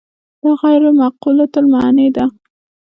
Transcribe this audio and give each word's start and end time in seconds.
دا 0.41 0.51
غیر 0.63 0.83
معقولة 0.99 1.51
المعنی 1.59 2.07
ده. 2.15 2.25